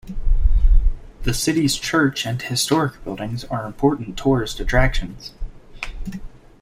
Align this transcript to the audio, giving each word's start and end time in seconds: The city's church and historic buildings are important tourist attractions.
The 1.21 1.33
city's 1.35 1.75
church 1.75 2.25
and 2.25 2.41
historic 2.41 3.03
buildings 3.03 3.43
are 3.43 3.67
important 3.67 4.17
tourist 4.17 4.59
attractions. 4.59 5.33